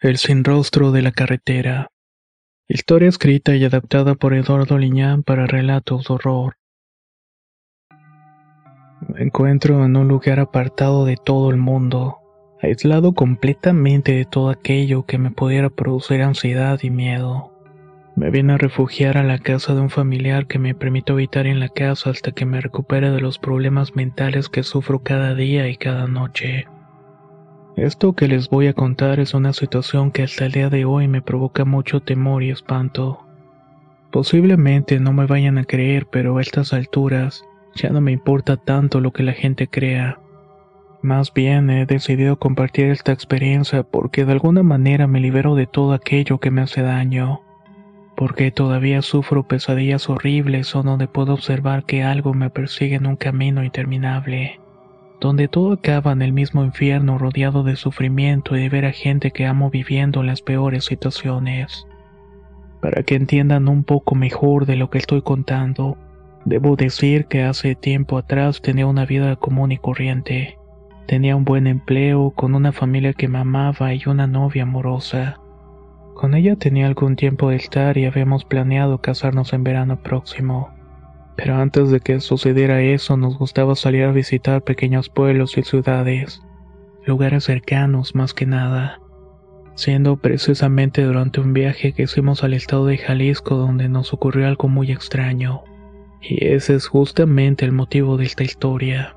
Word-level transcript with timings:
El 0.00 0.16
sin 0.18 0.44
rostro 0.44 0.92
de 0.92 1.02
la 1.02 1.10
carretera. 1.10 1.90
Historia 2.68 3.08
escrita 3.08 3.56
y 3.56 3.64
adaptada 3.64 4.14
por 4.14 4.32
Eduardo 4.32 4.78
Liñán 4.78 5.24
para 5.24 5.48
relatos 5.48 6.06
de 6.06 6.14
horror. 6.14 6.54
Me 9.08 9.24
encuentro 9.24 9.84
en 9.84 9.96
un 9.96 10.06
lugar 10.06 10.38
apartado 10.38 11.04
de 11.04 11.16
todo 11.16 11.50
el 11.50 11.56
mundo, 11.56 12.18
aislado 12.62 13.12
completamente 13.12 14.12
de 14.12 14.24
todo 14.24 14.50
aquello 14.50 15.04
que 15.04 15.18
me 15.18 15.32
pudiera 15.32 15.68
producir 15.68 16.22
ansiedad 16.22 16.78
y 16.80 16.90
miedo. 16.90 17.52
Me 18.14 18.30
vine 18.30 18.52
a 18.52 18.58
refugiar 18.58 19.18
a 19.18 19.24
la 19.24 19.40
casa 19.40 19.74
de 19.74 19.80
un 19.80 19.90
familiar 19.90 20.46
que 20.46 20.60
me 20.60 20.76
permitió 20.76 21.16
habitar 21.16 21.48
en 21.48 21.58
la 21.58 21.70
casa 21.70 22.10
hasta 22.10 22.30
que 22.30 22.46
me 22.46 22.60
recupere 22.60 23.10
de 23.10 23.20
los 23.20 23.40
problemas 23.40 23.96
mentales 23.96 24.48
que 24.48 24.62
sufro 24.62 25.00
cada 25.00 25.34
día 25.34 25.68
y 25.68 25.76
cada 25.76 26.06
noche. 26.06 26.68
Esto 27.78 28.12
que 28.14 28.26
les 28.26 28.48
voy 28.48 28.66
a 28.66 28.72
contar 28.72 29.20
es 29.20 29.34
una 29.34 29.52
situación 29.52 30.10
que 30.10 30.24
hasta 30.24 30.46
el 30.46 30.50
día 30.50 30.68
de 30.68 30.84
hoy 30.84 31.06
me 31.06 31.22
provoca 31.22 31.64
mucho 31.64 32.00
temor 32.00 32.42
y 32.42 32.50
espanto. 32.50 33.20
Posiblemente 34.10 34.98
no 34.98 35.12
me 35.12 35.26
vayan 35.26 35.58
a 35.58 35.64
creer, 35.64 36.06
pero 36.10 36.36
a 36.36 36.40
estas 36.40 36.72
alturas 36.72 37.44
ya 37.76 37.90
no 37.90 38.00
me 38.00 38.10
importa 38.10 38.56
tanto 38.56 39.00
lo 39.00 39.12
que 39.12 39.22
la 39.22 39.32
gente 39.32 39.68
crea. 39.68 40.18
Más 41.02 41.32
bien 41.32 41.70
he 41.70 41.86
decidido 41.86 42.36
compartir 42.40 42.86
esta 42.86 43.12
experiencia 43.12 43.84
porque 43.84 44.24
de 44.24 44.32
alguna 44.32 44.64
manera 44.64 45.06
me 45.06 45.20
libero 45.20 45.54
de 45.54 45.68
todo 45.68 45.92
aquello 45.92 46.38
que 46.38 46.50
me 46.50 46.62
hace 46.62 46.82
daño. 46.82 47.42
Porque 48.16 48.50
todavía 48.50 49.02
sufro 49.02 49.46
pesadillas 49.46 50.08
horribles 50.08 50.74
o 50.74 50.82
donde 50.82 51.06
puedo 51.06 51.32
observar 51.32 51.84
que 51.84 52.02
algo 52.02 52.34
me 52.34 52.50
persigue 52.50 52.96
en 52.96 53.06
un 53.06 53.14
camino 53.14 53.62
interminable 53.62 54.58
donde 55.20 55.48
todo 55.48 55.72
acaba 55.72 56.12
en 56.12 56.22
el 56.22 56.32
mismo 56.32 56.64
infierno 56.64 57.18
rodeado 57.18 57.64
de 57.64 57.76
sufrimiento 57.76 58.56
y 58.56 58.62
de 58.62 58.68
ver 58.68 58.84
a 58.84 58.92
gente 58.92 59.30
que 59.30 59.46
amo 59.46 59.70
viviendo 59.70 60.20
en 60.20 60.26
las 60.26 60.42
peores 60.42 60.84
situaciones. 60.84 61.86
Para 62.80 63.02
que 63.02 63.16
entiendan 63.16 63.68
un 63.68 63.82
poco 63.82 64.14
mejor 64.14 64.66
de 64.66 64.76
lo 64.76 64.90
que 64.90 64.98
estoy 64.98 65.22
contando, 65.22 65.96
debo 66.44 66.76
decir 66.76 67.26
que 67.26 67.42
hace 67.42 67.74
tiempo 67.74 68.18
atrás 68.18 68.62
tenía 68.62 68.86
una 68.86 69.04
vida 69.04 69.34
común 69.36 69.72
y 69.72 69.78
corriente. 69.78 70.58
Tenía 71.08 71.34
un 71.34 71.44
buen 71.44 71.66
empleo, 71.66 72.30
con 72.30 72.54
una 72.54 72.70
familia 72.70 73.14
que 73.14 73.28
me 73.28 73.38
amaba 73.38 73.94
y 73.94 74.02
una 74.06 74.26
novia 74.26 74.62
amorosa. 74.62 75.40
Con 76.14 76.34
ella 76.34 76.54
tenía 76.56 76.86
algún 76.86 77.16
tiempo 77.16 77.50
de 77.50 77.56
estar 77.56 77.96
y 77.96 78.04
habíamos 78.04 78.44
planeado 78.44 79.00
casarnos 79.00 79.52
en 79.52 79.64
verano 79.64 80.02
próximo. 80.02 80.77
Pero 81.38 81.54
antes 81.54 81.92
de 81.92 82.00
que 82.00 82.20
sucediera 82.20 82.82
eso 82.82 83.16
nos 83.16 83.38
gustaba 83.38 83.76
salir 83.76 84.02
a 84.02 84.10
visitar 84.10 84.62
pequeños 84.62 85.08
pueblos 85.08 85.56
y 85.56 85.62
ciudades, 85.62 86.42
lugares 87.06 87.44
cercanos 87.44 88.16
más 88.16 88.34
que 88.34 88.44
nada, 88.44 89.00
siendo 89.76 90.16
precisamente 90.16 91.04
durante 91.04 91.40
un 91.40 91.52
viaje 91.52 91.92
que 91.92 92.02
hicimos 92.02 92.42
al 92.42 92.54
estado 92.54 92.86
de 92.86 92.98
Jalisco 92.98 93.54
donde 93.54 93.88
nos 93.88 94.12
ocurrió 94.12 94.48
algo 94.48 94.66
muy 94.68 94.90
extraño. 94.90 95.62
Y 96.20 96.44
ese 96.44 96.74
es 96.74 96.88
justamente 96.88 97.64
el 97.64 97.70
motivo 97.70 98.16
de 98.16 98.24
esta 98.24 98.42
historia. 98.42 99.14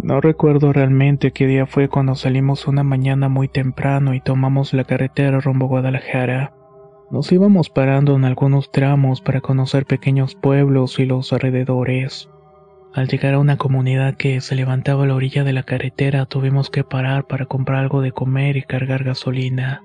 No 0.00 0.20
recuerdo 0.20 0.72
realmente 0.72 1.32
qué 1.32 1.48
día 1.48 1.66
fue 1.66 1.88
cuando 1.88 2.14
salimos 2.14 2.68
una 2.68 2.84
mañana 2.84 3.28
muy 3.28 3.48
temprano 3.48 4.14
y 4.14 4.20
tomamos 4.20 4.72
la 4.72 4.84
carretera 4.84 5.40
rumbo 5.40 5.66
a 5.66 5.68
Guadalajara. 5.70 6.54
Nos 7.14 7.30
íbamos 7.30 7.70
parando 7.70 8.16
en 8.16 8.24
algunos 8.24 8.72
tramos 8.72 9.20
para 9.20 9.40
conocer 9.40 9.86
pequeños 9.86 10.34
pueblos 10.34 10.98
y 10.98 11.06
los 11.06 11.32
alrededores. 11.32 12.28
Al 12.92 13.06
llegar 13.06 13.34
a 13.34 13.38
una 13.38 13.56
comunidad 13.56 14.16
que 14.16 14.40
se 14.40 14.56
levantaba 14.56 15.04
a 15.04 15.06
la 15.06 15.14
orilla 15.14 15.44
de 15.44 15.52
la 15.52 15.62
carretera, 15.62 16.26
tuvimos 16.26 16.70
que 16.70 16.82
parar 16.82 17.28
para 17.28 17.46
comprar 17.46 17.78
algo 17.78 18.00
de 18.00 18.10
comer 18.10 18.56
y 18.56 18.62
cargar 18.62 19.04
gasolina. 19.04 19.80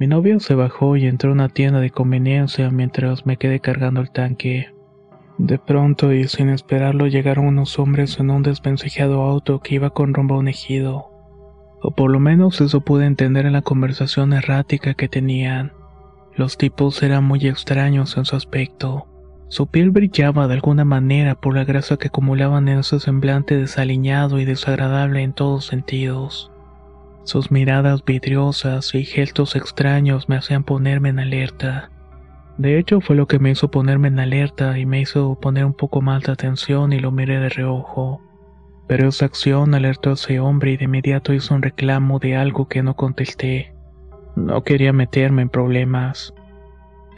Mi 0.00 0.06
novia 0.06 0.40
se 0.40 0.54
bajó 0.54 0.96
y 0.96 1.06
entró 1.06 1.28
a 1.28 1.32
una 1.34 1.50
tienda 1.50 1.80
de 1.80 1.90
conveniencia 1.90 2.70
mientras 2.70 3.26
me 3.26 3.36
quedé 3.36 3.60
cargando 3.60 4.00
el 4.00 4.10
tanque. 4.10 4.70
De 5.36 5.58
pronto 5.58 6.14
y 6.14 6.28
sin 6.28 6.48
esperarlo 6.48 7.08
llegaron 7.08 7.46
unos 7.46 7.78
hombres 7.78 8.18
en 8.20 8.30
un 8.30 8.42
desvencijado 8.42 9.20
auto 9.20 9.60
que 9.60 9.74
iba 9.74 9.90
con 9.90 10.14
rumbo 10.14 10.40
a. 10.40 11.10
O 11.82 11.90
por 11.94 12.10
lo 12.10 12.20
menos 12.20 12.62
eso 12.62 12.80
pude 12.80 13.04
entender 13.04 13.44
en 13.44 13.52
la 13.52 13.60
conversación 13.60 14.32
errática 14.32 14.94
que 14.94 15.08
tenían. 15.08 15.83
Los 16.36 16.58
tipos 16.58 17.02
eran 17.02 17.24
muy 17.24 17.46
extraños 17.46 18.16
en 18.16 18.24
su 18.24 18.34
aspecto. 18.34 19.06
Su 19.48 19.68
piel 19.68 19.90
brillaba 19.90 20.48
de 20.48 20.54
alguna 20.54 20.84
manera 20.84 21.36
por 21.36 21.54
la 21.54 21.64
grasa 21.64 21.96
que 21.96 22.08
acumulaban 22.08 22.68
en 22.68 22.80
ese 22.80 22.98
semblante 22.98 23.56
desaliñado 23.56 24.40
y 24.40 24.44
desagradable 24.44 25.22
en 25.22 25.32
todos 25.32 25.66
sentidos. 25.66 26.50
Sus 27.22 27.50
miradas 27.50 28.04
vidriosas 28.04 28.94
y 28.94 29.04
gestos 29.04 29.54
extraños 29.54 30.28
me 30.28 30.36
hacían 30.36 30.64
ponerme 30.64 31.10
en 31.10 31.20
alerta. 31.20 31.90
De 32.58 32.78
hecho, 32.78 33.00
fue 33.00 33.16
lo 33.16 33.26
que 33.26 33.38
me 33.38 33.50
hizo 33.50 33.70
ponerme 33.70 34.08
en 34.08 34.18
alerta 34.18 34.78
y 34.78 34.86
me 34.86 35.00
hizo 35.00 35.38
poner 35.40 35.64
un 35.64 35.74
poco 35.74 36.00
más 36.00 36.22
de 36.24 36.32
atención 36.32 36.92
y 36.92 37.00
lo 37.00 37.12
miré 37.12 37.38
de 37.38 37.48
reojo. 37.48 38.20
Pero 38.86 39.08
esa 39.08 39.26
acción 39.26 39.74
alertó 39.74 40.10
a 40.10 40.14
ese 40.14 40.40
hombre 40.40 40.72
y 40.72 40.76
de 40.76 40.84
inmediato 40.84 41.32
hizo 41.32 41.54
un 41.54 41.62
reclamo 41.62 42.18
de 42.18 42.36
algo 42.36 42.68
que 42.68 42.82
no 42.82 42.94
contesté. 42.94 43.73
No 44.36 44.64
quería 44.64 44.92
meterme 44.92 45.42
en 45.42 45.48
problemas. 45.48 46.34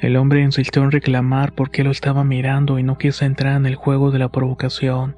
El 0.00 0.16
hombre 0.16 0.43
insistió 0.43 0.82
en 0.84 0.91
reclamar 0.91 1.53
porque 1.53 1.82
lo 1.82 1.91
estaba 1.91 2.25
mirando 2.25 2.78
y 2.78 2.82
no 2.82 2.99
quise 2.99 3.25
entrar 3.25 3.56
en 3.56 3.65
el 3.65 3.75
juego 3.75 4.10
de 4.10 4.19
la 4.19 4.28
provocación. 4.28 5.16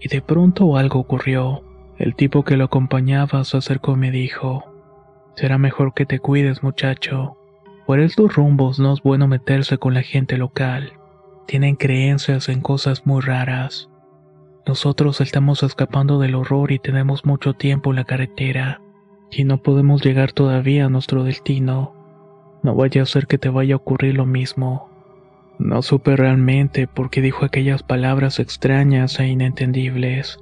Y 0.00 0.08
de 0.08 0.20
pronto 0.20 0.76
algo 0.76 0.98
ocurrió. 0.98 1.62
El 1.96 2.16
tipo 2.16 2.44
que 2.44 2.56
lo 2.56 2.64
acompañaba 2.64 3.44
se 3.44 3.56
acercó 3.56 3.92
y 3.92 3.96
me 3.96 4.10
dijo, 4.10 4.64
Será 5.36 5.58
mejor 5.58 5.94
que 5.94 6.06
te 6.06 6.18
cuides 6.18 6.64
muchacho. 6.64 7.36
Por 7.86 8.00
estos 8.00 8.34
rumbos 8.34 8.80
no 8.80 8.92
es 8.92 9.02
bueno 9.02 9.28
meterse 9.28 9.78
con 9.78 9.94
la 9.94 10.02
gente 10.02 10.36
local. 10.38 10.94
Tienen 11.46 11.76
creencias 11.76 12.48
en 12.48 12.60
cosas 12.60 13.06
muy 13.06 13.20
raras. 13.20 13.88
Nosotros 14.66 15.20
estamos 15.20 15.62
escapando 15.62 16.18
del 16.18 16.34
horror 16.34 16.72
y 16.72 16.80
tenemos 16.80 17.24
mucho 17.24 17.54
tiempo 17.54 17.90
en 17.90 17.96
la 17.96 18.04
carretera 18.04 18.80
y 19.30 19.44
no 19.44 19.62
podemos 19.62 20.04
llegar 20.04 20.32
todavía 20.32 20.86
a 20.86 20.88
nuestro 20.88 21.24
destino. 21.24 21.94
No 22.62 22.74
vaya 22.74 23.02
a 23.02 23.06
ser 23.06 23.26
que 23.26 23.38
te 23.38 23.48
vaya 23.48 23.74
a 23.74 23.78
ocurrir 23.78 24.14
lo 24.14 24.26
mismo. 24.26 24.88
No 25.58 25.82
supe 25.82 26.16
realmente 26.16 26.86
por 26.86 27.10
qué 27.10 27.20
dijo 27.20 27.44
aquellas 27.44 27.82
palabras 27.82 28.38
extrañas 28.38 29.18
e 29.20 29.28
inentendibles. 29.28 30.38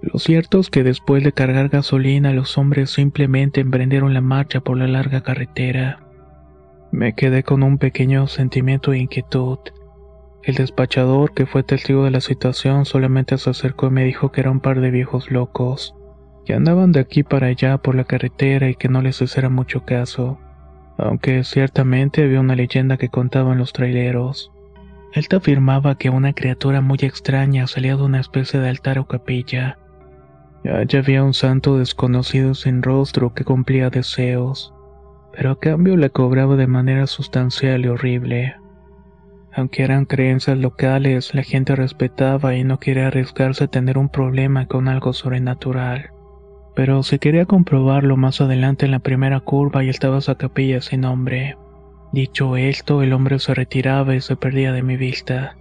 Lo 0.00 0.18
cierto 0.18 0.60
es 0.60 0.70
que 0.70 0.84
después 0.84 1.24
de 1.24 1.32
cargar 1.32 1.68
gasolina 1.68 2.32
los 2.32 2.56
hombres 2.56 2.90
simplemente 2.90 3.60
emprendieron 3.60 4.14
la 4.14 4.20
marcha 4.20 4.60
por 4.60 4.76
la 4.76 4.86
larga 4.86 5.22
carretera. 5.22 6.00
Me 6.92 7.14
quedé 7.14 7.42
con 7.42 7.62
un 7.62 7.78
pequeño 7.78 8.26
sentimiento 8.28 8.92
de 8.92 8.98
inquietud. 8.98 9.58
El 10.44 10.54
despachador, 10.54 11.34
que 11.34 11.46
fue 11.46 11.62
testigo 11.62 12.04
de 12.04 12.10
la 12.10 12.20
situación, 12.20 12.84
solamente 12.84 13.36
se 13.36 13.50
acercó 13.50 13.88
y 13.88 13.90
me 13.90 14.04
dijo 14.04 14.30
que 14.30 14.40
era 14.40 14.50
un 14.50 14.60
par 14.60 14.80
de 14.80 14.90
viejos 14.90 15.30
locos 15.30 15.97
que 16.48 16.54
andaban 16.54 16.92
de 16.92 17.00
aquí 17.00 17.24
para 17.24 17.48
allá 17.48 17.76
por 17.76 17.94
la 17.94 18.04
carretera 18.04 18.70
y 18.70 18.74
que 18.74 18.88
no 18.88 19.02
les 19.02 19.20
hiciera 19.20 19.50
mucho 19.50 19.84
caso, 19.84 20.40
aunque 20.96 21.44
ciertamente 21.44 22.24
había 22.24 22.40
una 22.40 22.56
leyenda 22.56 22.96
que 22.96 23.10
contaban 23.10 23.58
los 23.58 23.74
traileros. 23.74 24.50
Él 25.12 25.26
afirmaba 25.36 25.98
que 25.98 26.08
una 26.08 26.32
criatura 26.32 26.80
muy 26.80 27.00
extraña 27.02 27.66
salía 27.66 27.96
de 27.96 28.02
una 28.02 28.20
especie 28.20 28.60
de 28.60 28.70
altar 28.70 28.98
o 28.98 29.06
capilla. 29.06 29.76
Allá 30.64 31.00
había 31.00 31.22
un 31.22 31.34
santo 31.34 31.76
desconocido 31.76 32.54
sin 32.54 32.82
rostro 32.82 33.34
que 33.34 33.44
cumplía 33.44 33.90
deseos, 33.90 34.72
pero 35.34 35.50
a 35.50 35.60
cambio 35.60 35.98
le 35.98 36.08
cobraba 36.08 36.56
de 36.56 36.66
manera 36.66 37.06
sustancial 37.06 37.84
y 37.84 37.88
horrible. 37.88 38.56
Aunque 39.52 39.82
eran 39.82 40.06
creencias 40.06 40.56
locales, 40.56 41.34
la 41.34 41.42
gente 41.42 41.76
respetaba 41.76 42.54
y 42.54 42.64
no 42.64 42.78
quería 42.80 43.08
arriesgarse 43.08 43.64
a 43.64 43.68
tener 43.68 43.98
un 43.98 44.08
problema 44.08 44.64
con 44.64 44.88
algo 44.88 45.12
sobrenatural 45.12 46.12
pero 46.78 47.02
se 47.02 47.18
quería 47.18 47.44
comprobarlo 47.44 48.16
más 48.16 48.40
adelante 48.40 48.84
en 48.84 48.92
la 48.92 49.00
primera 49.00 49.40
curva 49.40 49.82
y 49.82 49.88
estaba 49.88 50.18
esa 50.18 50.36
capilla 50.36 50.80
sin 50.80 51.00
nombre. 51.00 51.56
Dicho 52.12 52.56
esto, 52.56 53.02
el 53.02 53.12
hombre 53.12 53.40
se 53.40 53.52
retiraba 53.52 54.14
y 54.14 54.20
se 54.20 54.36
perdía 54.36 54.72
de 54.72 54.84
mi 54.84 54.96
vista. 54.96 55.56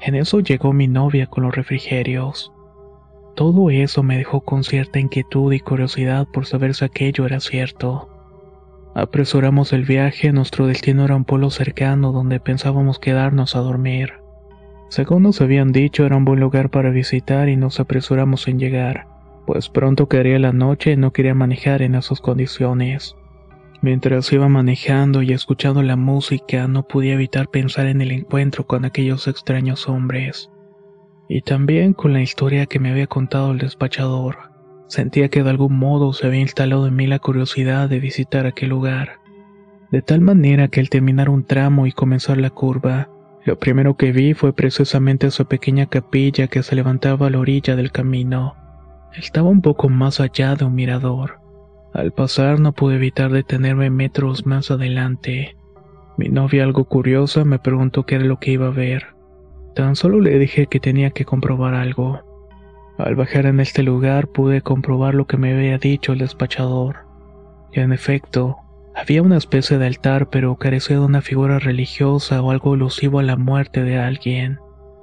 En 0.00 0.14
eso 0.14 0.40
llegó 0.40 0.72
mi 0.72 0.88
novia 0.88 1.26
con 1.26 1.44
los 1.44 1.54
refrigerios. 1.54 2.50
Todo 3.36 3.68
eso 3.68 4.02
me 4.02 4.16
dejó 4.16 4.40
con 4.40 4.64
cierta 4.64 4.98
inquietud 4.98 5.52
y 5.52 5.60
curiosidad 5.60 6.26
por 6.32 6.46
saber 6.46 6.74
si 6.74 6.86
aquello 6.86 7.26
era 7.26 7.38
cierto. 7.38 8.08
Apresuramos 8.94 9.74
el 9.74 9.84
viaje, 9.84 10.32
nuestro 10.32 10.66
destino 10.66 11.04
era 11.04 11.14
un 11.14 11.26
pueblo 11.26 11.50
cercano 11.50 12.10
donde 12.10 12.40
pensábamos 12.40 12.98
quedarnos 12.98 13.54
a 13.54 13.58
dormir. 13.58 14.14
Según 14.88 15.24
nos 15.24 15.42
habían 15.42 15.72
dicho, 15.72 16.06
era 16.06 16.16
un 16.16 16.24
buen 16.24 16.40
lugar 16.40 16.70
para 16.70 16.88
visitar 16.88 17.50
y 17.50 17.56
nos 17.56 17.80
apresuramos 17.80 18.48
en 18.48 18.58
llegar, 18.58 19.11
pues 19.46 19.68
pronto 19.68 20.08
caería 20.08 20.38
la 20.38 20.52
noche 20.52 20.92
y 20.92 20.96
no 20.96 21.12
quería 21.12 21.34
manejar 21.34 21.82
en 21.82 21.94
esas 21.94 22.20
condiciones. 22.20 23.16
Mientras 23.82 24.32
iba 24.32 24.48
manejando 24.48 25.22
y 25.22 25.32
escuchando 25.32 25.82
la 25.82 25.96
música, 25.96 26.68
no 26.68 26.84
podía 26.84 27.14
evitar 27.14 27.48
pensar 27.48 27.86
en 27.86 28.00
el 28.00 28.12
encuentro 28.12 28.64
con 28.66 28.84
aquellos 28.84 29.26
extraños 29.26 29.88
hombres. 29.88 30.50
Y 31.28 31.42
también 31.42 31.92
con 31.92 32.12
la 32.12 32.22
historia 32.22 32.66
que 32.66 32.78
me 32.78 32.90
había 32.90 33.08
contado 33.08 33.50
el 33.50 33.58
despachador. 33.58 34.52
Sentía 34.86 35.28
que 35.30 35.42
de 35.42 35.50
algún 35.50 35.76
modo 35.78 36.12
se 36.12 36.26
había 36.28 36.40
instalado 36.40 36.86
en 36.86 36.94
mí 36.94 37.08
la 37.08 37.18
curiosidad 37.18 37.88
de 37.88 37.98
visitar 37.98 38.46
aquel 38.46 38.68
lugar. 38.68 39.18
De 39.90 40.00
tal 40.00 40.20
manera 40.20 40.68
que 40.68 40.78
al 40.78 40.88
terminar 40.88 41.28
un 41.28 41.44
tramo 41.44 41.86
y 41.86 41.92
comenzar 41.92 42.36
la 42.36 42.50
curva, 42.50 43.08
lo 43.44 43.58
primero 43.58 43.96
que 43.96 44.12
vi 44.12 44.34
fue 44.34 44.52
precisamente 44.52 45.26
esa 45.26 45.44
pequeña 45.44 45.86
capilla 45.86 46.46
que 46.46 46.62
se 46.62 46.76
levantaba 46.76 47.26
a 47.26 47.30
la 47.30 47.40
orilla 47.40 47.74
del 47.74 47.90
camino. 47.90 48.54
Estaba 49.16 49.48
un 49.50 49.60
poco 49.60 49.88
más 49.88 50.20
allá 50.20 50.54
de 50.54 50.64
un 50.64 50.74
mirador. 50.74 51.38
Al 51.92 52.12
pasar 52.12 52.58
no 52.58 52.72
pude 52.72 52.96
evitar 52.96 53.30
detenerme 53.30 53.90
metros 53.90 54.46
más 54.46 54.70
adelante. 54.70 55.56
Mi 56.16 56.28
novia, 56.28 56.64
algo 56.64 56.84
curiosa, 56.84 57.44
me 57.44 57.58
preguntó 57.58 58.06
qué 58.06 58.14
era 58.14 58.24
lo 58.24 58.38
que 58.38 58.52
iba 58.52 58.68
a 58.68 58.70
ver. 58.70 59.08
Tan 59.74 59.96
solo 59.96 60.20
le 60.20 60.38
dije 60.38 60.66
que 60.66 60.80
tenía 60.80 61.10
que 61.10 61.26
comprobar 61.26 61.74
algo. 61.74 62.20
Al 62.96 63.14
bajar 63.14 63.46
en 63.46 63.60
este 63.60 63.82
lugar 63.82 64.28
pude 64.28 64.62
comprobar 64.62 65.14
lo 65.14 65.26
que 65.26 65.36
me 65.36 65.52
había 65.52 65.76
dicho 65.76 66.12
el 66.12 66.18
despachador. 66.18 67.00
Y 67.72 67.80
en 67.80 67.92
efecto, 67.92 68.56
había 68.94 69.22
una 69.22 69.36
especie 69.36 69.78
de 69.78 69.86
altar 69.86 70.28
pero 70.30 70.56
carecía 70.56 70.98
de 70.98 71.04
una 71.04 71.22
figura 71.22 71.58
religiosa 71.58 72.42
o 72.42 72.50
algo 72.50 72.74
alusivo 72.74 73.18
a 73.18 73.22
la 73.22 73.36
muerte 73.36 73.82
de 73.82 73.98
alguien. 73.98 74.58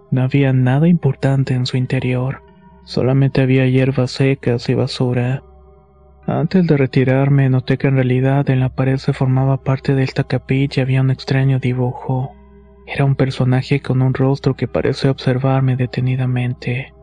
No 0.10 0.24
había 0.24 0.54
nada 0.54 0.88
importante 0.88 1.54
en 1.54 1.68
su 1.68 1.78
interior, 1.78 2.42
solamente 2.90 3.42
había 3.42 3.68
hierbas 3.68 4.10
secas 4.10 4.68
y 4.68 4.74
basura. 4.74 5.44
Antes 6.26 6.66
de 6.66 6.76
retirarme 6.76 7.48
noté 7.48 7.78
que 7.78 7.86
en 7.86 7.94
realidad 7.94 8.50
en 8.50 8.60
la 8.60 8.70
pared 8.70 8.98
se 8.98 9.14
formaba 9.14 9.62
parte 9.62 9.94
de 9.94 10.02
esta 10.02 10.24
capilla 10.24 10.82
había 10.82 11.02
un 11.02 11.12
extraño 11.12 11.60
dibujo. 11.60 12.32
Era 12.88 13.06
un 13.06 13.16
personaje 13.16 13.82
con 13.82 14.02
un 14.02 14.16
rostro 14.16 14.56
que 14.56 14.68
parecía 14.68 15.12
observarme 15.12 15.76
detenidamente. 15.76 16.96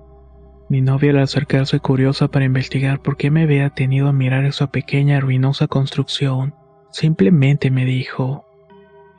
Mi 0.68 0.80
novia 0.80 1.12
al 1.12 1.20
acercarse 1.20 1.78
curiosa 1.78 2.26
para 2.26 2.44
investigar 2.44 3.00
por 3.00 3.16
qué 3.16 3.30
me 3.30 3.44
había 3.44 3.70
tenido 3.70 4.08
a 4.08 4.12
mirar 4.12 4.44
esa 4.44 4.72
pequeña 4.72 5.20
ruinosa 5.20 5.68
construcción, 5.68 6.56
simplemente 6.90 7.70
me 7.70 7.84
dijo, 7.84 8.44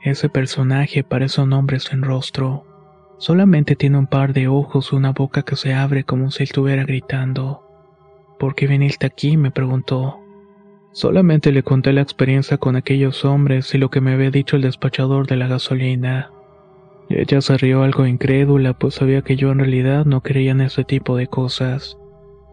ese 0.02 0.28
personaje 0.28 1.02
parece 1.02 1.40
un 1.40 1.54
hombre 1.54 1.80
sin 1.80 2.02
rostro. 2.02 2.67
Solamente 3.18 3.74
tiene 3.74 3.98
un 3.98 4.06
par 4.06 4.32
de 4.32 4.46
ojos 4.46 4.90
y 4.92 4.96
una 4.96 5.12
boca 5.12 5.42
que 5.42 5.56
se 5.56 5.74
abre 5.74 6.04
como 6.04 6.30
si 6.30 6.44
estuviera 6.44 6.84
gritando. 6.84 7.62
¿Por 8.38 8.54
qué 8.54 8.68
viniste 8.68 9.06
aquí? 9.06 9.36
me 9.36 9.50
preguntó. 9.50 10.20
Solamente 10.92 11.50
le 11.50 11.64
conté 11.64 11.92
la 11.92 12.00
experiencia 12.00 12.58
con 12.58 12.76
aquellos 12.76 13.24
hombres 13.24 13.74
y 13.74 13.78
lo 13.78 13.90
que 13.90 14.00
me 14.00 14.12
había 14.12 14.30
dicho 14.30 14.56
el 14.56 14.62
despachador 14.62 15.26
de 15.26 15.36
la 15.36 15.48
gasolina. 15.48 16.30
Ella 17.10 17.40
se 17.40 17.56
rió 17.56 17.82
algo 17.82 18.06
incrédula, 18.06 18.74
pues 18.74 18.94
sabía 18.94 19.22
que 19.22 19.36
yo 19.36 19.50
en 19.50 19.58
realidad 19.58 20.04
no 20.04 20.20
creía 20.20 20.52
en 20.52 20.60
ese 20.60 20.84
tipo 20.84 21.16
de 21.16 21.26
cosas. 21.26 21.98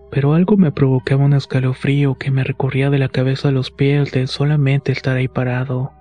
Pero 0.09 0.33
algo 0.33 0.57
me 0.57 0.71
provocaba 0.71 1.25
un 1.25 1.33
escalofrío 1.33 2.15
que 2.15 2.31
me 2.31 2.43
recorría 2.43 2.89
de 2.89 2.99
la 2.99 3.09
cabeza 3.09 3.49
a 3.49 3.51
los 3.51 3.69
pies 3.69 4.11
de 4.11 4.27
solamente 4.27 4.91
estar 4.91 5.17
ahí 5.17 5.27
parado. 5.27 5.91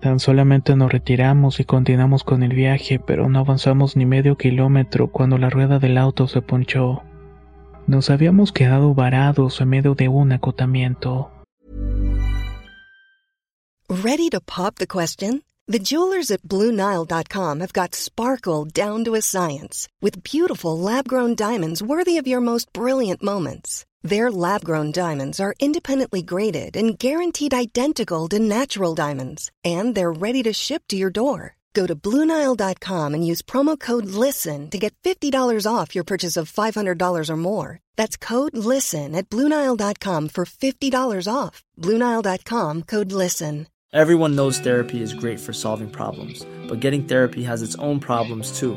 Tan 0.00 0.18
solamente 0.18 0.76
nos 0.76 0.90
retiramos 0.90 1.60
y 1.60 1.64
continuamos 1.64 2.24
con 2.24 2.42
el 2.42 2.54
viaje, 2.54 2.98
pero 2.98 3.28
no 3.28 3.40
avanzamos 3.40 3.96
ni 3.96 4.06
medio 4.06 4.36
kilómetro 4.36 5.08
cuando 5.08 5.36
la 5.36 5.50
rueda 5.50 5.78
del 5.78 5.98
auto 5.98 6.26
se 6.26 6.40
ponchó. 6.40 7.02
Nos 7.86 8.08
habíamos 8.08 8.50
quedado 8.50 8.94
varados 8.94 9.60
en 9.60 9.68
medio 9.68 9.94
de 9.94 10.08
un 10.08 10.32
acotamiento. 10.32 11.30
Ready 13.88 14.30
to 14.30 14.40
pop 14.40 14.76
the 14.76 14.86
question? 14.86 15.42
The 15.66 15.80
jewelers 15.80 16.30
at 16.30 16.42
BlueNile.com 16.42 17.60
have 17.60 17.72
got 17.72 17.94
sparkle 17.94 18.64
down 18.64 19.04
to 19.04 19.14
a 19.14 19.20
science 19.20 19.88
with 20.00 20.22
beautiful 20.22 20.78
lab-grown 20.78 21.34
diamonds 21.34 21.82
worthy 21.82 22.16
of 22.16 22.26
your 22.26 22.40
most 22.40 22.72
brilliant 22.72 23.22
moments. 23.22 23.84
Their 24.02 24.30
lab-grown 24.30 24.92
diamonds 24.92 25.40
are 25.40 25.54
independently 25.60 26.22
graded 26.22 26.76
and 26.76 26.98
guaranteed 26.98 27.52
identical 27.52 28.28
to 28.28 28.38
natural 28.38 28.94
diamonds, 28.94 29.50
and 29.62 29.94
they're 29.94 30.12
ready 30.12 30.42
to 30.44 30.54
ship 30.54 30.84
to 30.88 30.96
your 30.96 31.10
door. 31.10 31.56
Go 31.74 31.86
to 31.86 31.94
BlueNile.com 31.94 33.14
and 33.14 33.26
use 33.26 33.42
promo 33.42 33.78
code 33.78 34.06
LISTEN 34.06 34.70
to 34.70 34.78
get 34.78 34.94
$50 35.04 35.66
off 35.72 35.94
your 35.94 36.04
purchase 36.04 36.36
of 36.36 36.50
$500 36.50 37.30
or 37.30 37.36
more. 37.36 37.78
That's 37.96 38.16
code 38.16 38.56
LISTEN 38.56 39.14
at 39.14 39.28
BlueNile.com 39.30 40.28
for 40.30 40.44
$50 40.44 41.32
off. 41.32 41.62
BlueNile.com 41.78 42.82
code 42.82 43.12
LISTEN. 43.12 43.66
Everyone 43.92 44.36
knows 44.36 44.60
therapy 44.60 45.02
is 45.02 45.12
great 45.12 45.40
for 45.40 45.52
solving 45.52 45.90
problems, 45.90 46.46
but 46.68 46.78
getting 46.78 47.04
therapy 47.04 47.42
has 47.42 47.60
its 47.60 47.74
own 47.76 47.98
problems 47.98 48.56
too, 48.56 48.76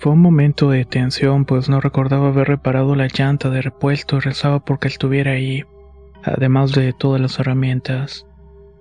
Fue 0.00 0.12
un 0.12 0.22
momento 0.22 0.70
de 0.70 0.86
tensión, 0.86 1.44
pues 1.44 1.68
no 1.68 1.78
recordaba 1.78 2.28
haber 2.28 2.48
reparado 2.48 2.96
la 2.96 3.06
llanta 3.06 3.50
de 3.50 3.60
repuesto 3.60 4.16
y 4.16 4.20
rezaba 4.20 4.58
porque 4.58 4.88
estuviera 4.88 5.32
ahí, 5.32 5.64
además 6.22 6.72
de 6.72 6.94
todas 6.94 7.20
las 7.20 7.38
herramientas. 7.38 8.26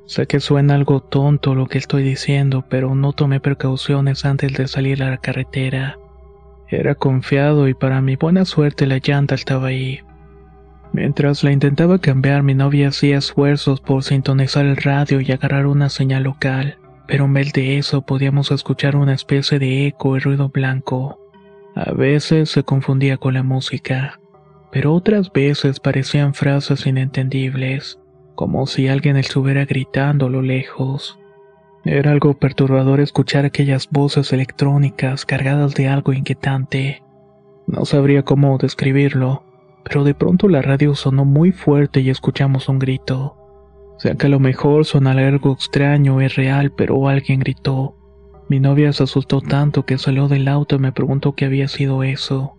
Sé 0.06 0.28
que 0.28 0.40
suena 0.40 0.76
algo 0.76 1.02
tonto 1.02 1.56
lo 1.56 1.68
que 1.68 1.78
estoy 1.78 2.04
diciendo, 2.04 2.64
pero 2.70 2.96
no 2.96 3.12
tomé 3.12 3.42
precauciones 3.42 4.24
antes 4.24 4.54
de 4.54 4.70
salir 4.70 5.04
a 5.04 5.10
la 5.10 5.18
carretera. 5.18 6.00
Era 6.70 6.96
confiado 6.96 7.68
y 7.68 7.74
para 7.74 8.00
mi 8.00 8.16
buena 8.16 8.46
suerte 8.46 8.88
la 8.88 9.00
llanta 9.00 9.36
estaba 9.36 9.68
ahí. 9.68 10.00
Mientras 10.94 11.44
la 11.44 11.52
intentaba 11.52 12.00
cambiar, 12.00 12.44
mi 12.44 12.54
novia 12.54 12.88
hacía 12.88 13.18
esfuerzos 13.18 13.82
por 13.82 14.06
sintonizar 14.06 14.66
el 14.66 14.78
radio 14.78 15.20
y 15.20 15.30
agarrar 15.34 15.68
una 15.68 15.90
señal 15.90 16.24
local 16.24 16.79
pero 17.10 17.26
en 17.26 17.34
vez 17.34 17.52
de 17.54 17.80
eso 17.80 18.04
podíamos 18.04 18.52
escuchar 18.52 18.96
una 18.96 19.16
especie 19.16 19.58
de 19.58 19.88
eco 19.88 20.16
y 20.16 20.20
ruido 20.20 20.50
blanco. 20.50 21.20
A 21.76 21.92
veces 21.92 22.52
se 22.52 22.62
confundía 22.62 23.18
con 23.18 23.34
la 23.34 23.42
música, 23.42 24.20
pero 24.72 24.94
otras 24.94 25.34
veces 25.34 25.80
parecían 25.80 26.36
frases 26.36 26.86
inentendibles, 26.86 28.00
como 28.36 28.68
si 28.68 28.90
alguien 28.90 29.18
estuviera 29.18 29.66
gritando 29.66 30.28
a 30.28 30.30
lo 30.30 30.44
lejos. 30.44 31.18
Era 31.84 32.12
algo 32.12 32.36
perturbador 32.36 33.00
escuchar 33.00 33.44
aquellas 33.44 33.90
voces 33.90 34.32
electrónicas 34.32 35.26
cargadas 35.26 35.74
de 35.74 35.88
algo 35.88 36.14
inquietante. 36.14 37.02
No 37.66 37.86
sabría 37.86 38.22
cómo 38.22 38.60
describirlo, 38.60 39.44
pero 39.84 40.04
de 40.04 40.14
pronto 40.14 40.48
la 40.48 40.62
radio 40.62 40.94
sonó 40.94 41.26
muy 41.26 41.54
fuerte 41.54 42.02
y 42.02 42.12
escuchamos 42.12 42.70
un 42.70 42.78
grito 42.78 43.39
sea 44.00 44.16
que 44.16 44.28
a 44.28 44.30
lo 44.30 44.40
mejor 44.40 44.86
suena 44.86 45.12
algo 45.12 45.54
extraño, 45.54 46.22
es 46.22 46.36
real, 46.36 46.72
pero 46.72 47.08
alguien 47.08 47.42
gritó. 47.42 47.96
Mi 48.48 48.60
novia 48.60 48.92
se 48.94 49.04
asustó 49.04 49.42
tanto 49.42 49.86
que 49.86 49.98
salió 49.98 50.28
del 50.28 50.48
auto 50.48 50.78
y 50.78 50.80
me 50.80 50.92
preguntó 50.92 51.34
qué 51.34 51.46
había 51.46 51.68
sido 51.68 52.04
eso. 52.04 52.56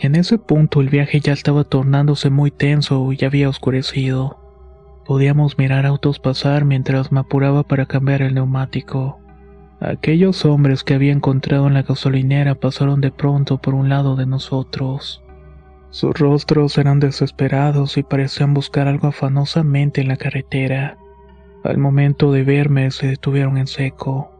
En 0.00 0.14
ese 0.14 0.36
punto 0.38 0.80
el 0.80 0.88
viaje 0.88 1.20
ya 1.20 1.32
estaba 1.32 1.64
tornándose 1.64 2.28
muy 2.28 2.50
tenso 2.50 3.12
y 3.12 3.16
ya 3.16 3.28
había 3.28 3.48
oscurecido. 3.48 4.38
Podíamos 5.06 5.58
mirar 5.58 5.86
autos 5.86 6.18
pasar 6.18 6.64
mientras 6.64 7.12
me 7.12 7.20
apuraba 7.20 7.62
para 7.62 7.86
cambiar 7.86 8.22
el 8.22 8.34
neumático. 8.34 9.18
Aquellos 9.80 10.44
hombres 10.44 10.84
que 10.84 10.94
había 10.94 11.12
encontrado 11.12 11.66
en 11.66 11.74
la 11.74 11.82
gasolinera 11.82 12.54
pasaron 12.54 13.00
de 13.00 13.10
pronto 13.10 13.58
por 13.58 13.74
un 13.74 13.88
lado 13.88 14.16
de 14.16 14.26
nosotros. 14.26 15.22
Sus 15.90 16.16
rostros 16.18 16.78
eran 16.78 17.00
desesperados 17.00 17.96
y 17.96 18.04
parecían 18.04 18.54
buscar 18.54 18.86
algo 18.86 19.08
afanosamente 19.08 20.00
en 20.00 20.08
la 20.08 20.16
carretera. 20.16 20.96
Al 21.64 21.78
momento 21.78 22.30
de 22.30 22.44
verme 22.44 22.90
se 22.92 23.08
detuvieron 23.08 23.58
en 23.58 23.66
seco. 23.66 24.30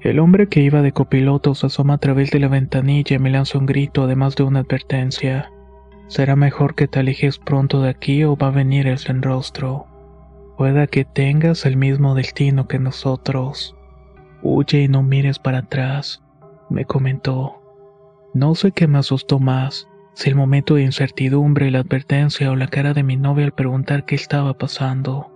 El 0.00 0.20
hombre 0.20 0.46
que 0.48 0.60
iba 0.60 0.80
de 0.80 0.92
copiloto 0.92 1.56
se 1.56 1.66
asoma 1.66 1.94
a 1.94 1.98
través 1.98 2.30
de 2.30 2.38
la 2.38 2.46
ventanilla 2.46 3.16
y 3.16 3.18
me 3.18 3.30
lanzó 3.30 3.58
un 3.58 3.66
grito 3.66 4.04
además 4.04 4.36
de 4.36 4.44
una 4.44 4.60
advertencia. 4.60 5.50
Será 6.06 6.36
mejor 6.36 6.76
que 6.76 6.86
te 6.86 7.00
alejes 7.00 7.38
pronto 7.38 7.82
de 7.82 7.90
aquí 7.90 8.22
o 8.22 8.36
va 8.36 8.46
a 8.46 8.52
venir 8.52 8.86
el 8.86 9.22
rostro. 9.22 9.86
Pueda 10.56 10.86
que 10.86 11.04
tengas 11.04 11.66
el 11.66 11.76
mismo 11.76 12.14
destino 12.14 12.68
que 12.68 12.78
nosotros. 12.78 13.76
Huye 14.42 14.82
y 14.82 14.88
no 14.88 15.02
mires 15.02 15.40
para 15.40 15.58
atrás, 15.58 16.22
me 16.70 16.84
comentó. 16.84 17.60
No 18.32 18.54
sé 18.54 18.70
qué 18.70 18.86
me 18.86 18.98
asustó 18.98 19.40
más, 19.40 19.87
si 20.18 20.30
el 20.30 20.34
momento 20.34 20.74
de 20.74 20.82
incertidumbre, 20.82 21.70
la 21.70 21.78
advertencia 21.78 22.50
o 22.50 22.56
la 22.56 22.66
cara 22.66 22.92
de 22.92 23.04
mi 23.04 23.16
novia 23.16 23.44
al 23.44 23.52
preguntar 23.52 24.04
qué 24.04 24.16
estaba 24.16 24.54
pasando. 24.54 25.30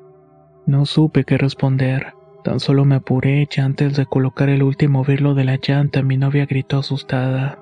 No 0.66 0.86
supe 0.86 1.22
qué 1.22 1.38
responder, 1.38 2.14
tan 2.42 2.58
solo 2.58 2.84
me 2.84 2.96
apuré 2.96 3.48
y 3.48 3.60
antes 3.60 3.94
de 3.94 4.06
colocar 4.06 4.48
el 4.48 4.64
último 4.64 5.04
virlo 5.04 5.34
de 5.34 5.44
la 5.44 5.60
llanta 5.62 6.02
mi 6.02 6.16
novia 6.16 6.46
gritó 6.46 6.78
asustada. 6.78 7.60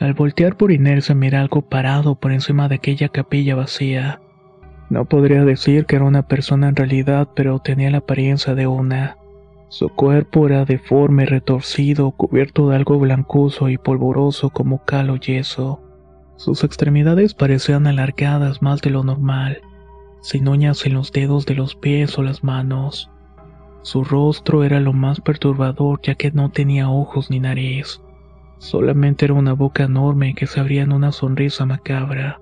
Al 0.00 0.14
voltear 0.14 0.56
por 0.56 0.72
inercia 0.72 1.14
miré 1.14 1.36
algo 1.36 1.60
parado 1.60 2.14
por 2.14 2.32
encima 2.32 2.66
de 2.66 2.76
aquella 2.76 3.10
capilla 3.10 3.54
vacía. 3.54 4.22
No 4.88 5.04
podría 5.04 5.44
decir 5.44 5.84
que 5.84 5.96
era 5.96 6.06
una 6.06 6.26
persona 6.28 6.70
en 6.70 6.76
realidad, 6.76 7.28
pero 7.36 7.58
tenía 7.58 7.90
la 7.90 7.98
apariencia 7.98 8.54
de 8.54 8.66
una. 8.66 9.18
Su 9.68 9.90
cuerpo 9.90 10.46
era 10.46 10.64
deforme, 10.64 11.26
retorcido, 11.26 12.12
cubierto 12.12 12.70
de 12.70 12.76
algo 12.76 12.98
blancuzo 12.98 13.68
y 13.68 13.76
polvoroso 13.76 14.48
como 14.48 14.82
cal 14.86 15.10
o 15.10 15.16
yeso. 15.16 15.83
Sus 16.36 16.64
extremidades 16.64 17.34
parecían 17.34 17.86
alargadas 17.86 18.60
más 18.60 18.80
de 18.80 18.90
lo 18.90 19.04
normal, 19.04 19.62
sin 20.20 20.48
uñas 20.48 20.84
en 20.86 20.94
los 20.94 21.12
dedos 21.12 21.46
de 21.46 21.54
los 21.54 21.74
pies 21.74 22.18
o 22.18 22.22
las 22.22 22.42
manos. 22.42 23.10
Su 23.82 24.02
rostro 24.02 24.64
era 24.64 24.80
lo 24.80 24.92
más 24.92 25.20
perturbador 25.20 26.00
ya 26.02 26.14
que 26.14 26.30
no 26.32 26.50
tenía 26.50 26.88
ojos 26.88 27.30
ni 27.30 27.38
nariz. 27.38 28.00
Solamente 28.58 29.26
era 29.26 29.34
una 29.34 29.52
boca 29.52 29.84
enorme 29.84 30.34
que 30.34 30.46
se 30.46 30.58
abría 30.58 30.82
en 30.82 30.92
una 30.92 31.12
sonrisa 31.12 31.66
macabra. 31.66 32.40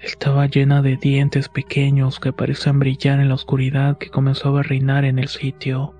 Estaba 0.00 0.46
llena 0.46 0.80
de 0.80 0.96
dientes 0.96 1.48
pequeños 1.48 2.20
que 2.20 2.32
parecían 2.32 2.78
brillar 2.78 3.20
en 3.20 3.28
la 3.28 3.34
oscuridad 3.34 3.98
que 3.98 4.10
comenzaba 4.10 4.60
a 4.60 4.62
reinar 4.62 5.04
en 5.04 5.18
el 5.18 5.28
sitio. 5.28 5.94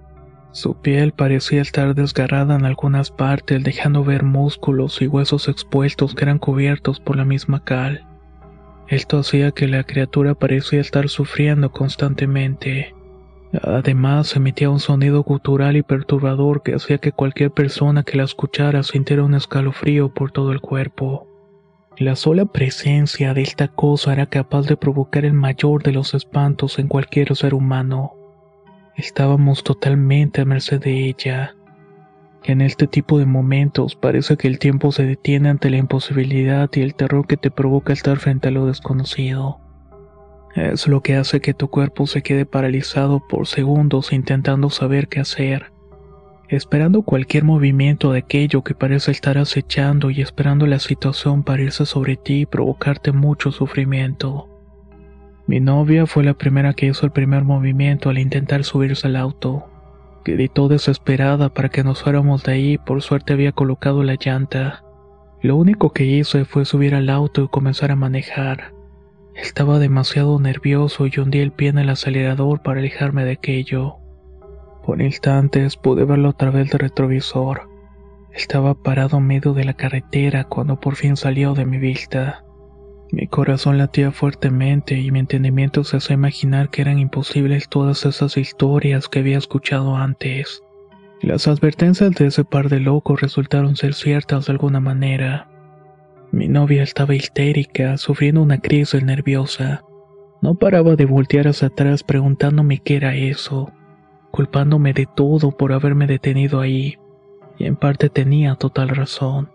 Su 0.52 0.80
piel 0.80 1.12
parecía 1.12 1.60
estar 1.60 1.94
desgarrada 1.94 2.56
en 2.56 2.64
algunas 2.64 3.10
partes, 3.10 3.62
dejando 3.62 4.02
ver 4.02 4.22
músculos 4.22 5.00
y 5.02 5.06
huesos 5.06 5.48
expuestos 5.48 6.14
que 6.14 6.24
eran 6.24 6.38
cubiertos 6.38 7.00
por 7.00 7.16
la 7.16 7.24
misma 7.24 7.62
cal. 7.64 8.06
Esto 8.88 9.18
hacía 9.18 9.50
que 9.50 9.68
la 9.68 9.84
criatura 9.84 10.34
parecía 10.34 10.80
estar 10.80 11.08
sufriendo 11.10 11.70
constantemente. 11.70 12.94
Además, 13.62 14.34
emitía 14.36 14.70
un 14.70 14.80
sonido 14.80 15.22
gutural 15.22 15.76
y 15.76 15.82
perturbador 15.82 16.62
que 16.62 16.74
hacía 16.74 16.98
que 16.98 17.12
cualquier 17.12 17.50
persona 17.50 18.02
que 18.02 18.16
la 18.16 18.24
escuchara 18.24 18.82
sintiera 18.82 19.24
un 19.24 19.34
escalofrío 19.34 20.12
por 20.12 20.32
todo 20.32 20.52
el 20.52 20.60
cuerpo. 20.60 21.26
La 21.98 22.14
sola 22.14 22.46
presencia 22.46 23.34
de 23.34 23.42
esta 23.42 23.68
cosa 23.68 24.12
era 24.12 24.26
capaz 24.26 24.66
de 24.66 24.76
provocar 24.76 25.24
el 25.24 25.32
mayor 25.32 25.82
de 25.82 25.92
los 25.92 26.14
espantos 26.14 26.78
en 26.78 26.88
cualquier 26.88 27.34
ser 27.36 27.54
humano. 27.54 28.17
Estábamos 28.98 29.62
totalmente 29.62 30.40
a 30.40 30.44
merced 30.44 30.80
de 30.80 31.06
ella. 31.06 31.54
En 32.42 32.60
este 32.60 32.88
tipo 32.88 33.20
de 33.20 33.26
momentos 33.26 33.94
parece 33.94 34.36
que 34.36 34.48
el 34.48 34.58
tiempo 34.58 34.90
se 34.90 35.04
detiene 35.04 35.50
ante 35.50 35.70
la 35.70 35.76
imposibilidad 35.76 36.68
y 36.74 36.80
el 36.80 36.96
terror 36.96 37.28
que 37.28 37.36
te 37.36 37.52
provoca 37.52 37.92
estar 37.92 38.18
frente 38.18 38.48
a 38.48 38.50
lo 38.50 38.66
desconocido. 38.66 39.60
Es 40.56 40.88
lo 40.88 41.00
que 41.00 41.14
hace 41.14 41.40
que 41.40 41.54
tu 41.54 41.68
cuerpo 41.68 42.08
se 42.08 42.22
quede 42.22 42.44
paralizado 42.44 43.22
por 43.28 43.46
segundos 43.46 44.12
intentando 44.12 44.68
saber 44.68 45.06
qué 45.06 45.20
hacer, 45.20 45.70
esperando 46.48 47.02
cualquier 47.02 47.44
movimiento 47.44 48.10
de 48.10 48.18
aquello 48.18 48.64
que 48.64 48.74
parece 48.74 49.12
estar 49.12 49.38
acechando 49.38 50.10
y 50.10 50.22
esperando 50.22 50.66
la 50.66 50.80
situación 50.80 51.44
para 51.44 51.62
irse 51.62 51.86
sobre 51.86 52.16
ti 52.16 52.40
y 52.40 52.46
provocarte 52.46 53.12
mucho 53.12 53.52
sufrimiento. 53.52 54.47
Mi 55.48 55.60
novia 55.60 56.04
fue 56.04 56.24
la 56.24 56.34
primera 56.34 56.74
que 56.74 56.84
hizo 56.84 57.06
el 57.06 57.12
primer 57.12 57.42
movimiento 57.42 58.10
al 58.10 58.18
intentar 58.18 58.64
subirse 58.64 59.06
al 59.06 59.16
auto. 59.16 59.64
Gritó 60.22 60.68
desesperada 60.68 61.48
para 61.48 61.70
que 61.70 61.82
nos 61.82 62.02
fuéramos 62.02 62.44
de 62.44 62.52
ahí, 62.52 62.76
por 62.76 63.00
suerte 63.00 63.32
había 63.32 63.52
colocado 63.52 64.02
la 64.02 64.16
llanta. 64.20 64.84
Lo 65.40 65.56
único 65.56 65.94
que 65.94 66.04
hizo 66.04 66.44
fue 66.44 66.66
subir 66.66 66.94
al 66.94 67.08
auto 67.08 67.44
y 67.44 67.48
comenzar 67.48 67.90
a 67.90 67.96
manejar. 67.96 68.74
Estaba 69.34 69.78
demasiado 69.78 70.38
nervioso 70.38 71.06
y 71.06 71.18
hundí 71.18 71.38
el 71.38 71.52
pie 71.52 71.70
en 71.70 71.78
el 71.78 71.88
acelerador 71.88 72.60
para 72.60 72.80
alejarme 72.80 73.24
de 73.24 73.32
aquello. 73.32 73.96
Por 74.84 75.00
instantes 75.00 75.78
pude 75.78 76.04
verlo 76.04 76.28
a 76.28 76.36
través 76.36 76.68
del 76.68 76.80
retrovisor. 76.80 77.70
Estaba 78.34 78.74
parado 78.74 79.16
en 79.16 79.26
medio 79.26 79.54
de 79.54 79.64
la 79.64 79.72
carretera 79.72 80.44
cuando 80.44 80.78
por 80.78 80.96
fin 80.96 81.16
salió 81.16 81.54
de 81.54 81.64
mi 81.64 81.78
vista. 81.78 82.44
Mi 83.10 83.26
corazón 83.26 83.78
latía 83.78 84.12
fuertemente 84.12 84.98
y 84.98 85.10
mi 85.10 85.20
entendimiento 85.20 85.82
se 85.82 85.96
hacía 85.96 86.14
imaginar 86.14 86.68
que 86.68 86.82
eran 86.82 86.98
imposibles 86.98 87.68
todas 87.68 88.04
esas 88.04 88.36
historias 88.36 89.08
que 89.08 89.20
había 89.20 89.38
escuchado 89.38 89.96
antes. 89.96 90.62
Las 91.22 91.48
advertencias 91.48 92.12
de 92.12 92.26
ese 92.26 92.44
par 92.44 92.68
de 92.68 92.80
locos 92.80 93.20
resultaron 93.20 93.76
ser 93.76 93.94
ciertas 93.94 94.46
de 94.46 94.52
alguna 94.52 94.80
manera. 94.80 95.48
Mi 96.32 96.48
novia 96.48 96.82
estaba 96.82 97.14
histérica, 97.14 97.96
sufriendo 97.96 98.42
una 98.42 98.58
crisis 98.58 99.02
nerviosa. 99.02 99.82
No 100.42 100.54
paraba 100.54 100.94
de 100.94 101.06
voltear 101.06 101.48
hacia 101.48 101.68
atrás 101.68 102.04
preguntándome 102.04 102.78
qué 102.78 102.96
era 102.96 103.16
eso, 103.16 103.72
culpándome 104.30 104.92
de 104.92 105.06
todo 105.06 105.56
por 105.56 105.72
haberme 105.72 106.06
detenido 106.06 106.60
ahí, 106.60 106.98
y 107.58 107.64
en 107.64 107.76
parte 107.76 108.10
tenía 108.10 108.54
total 108.54 108.90
razón. 108.90 109.50